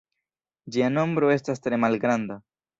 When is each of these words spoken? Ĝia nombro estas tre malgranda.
Ĝia 0.77 0.87
nombro 0.95 1.31
estas 1.37 1.63
tre 1.69 1.81
malgranda. 1.87 2.43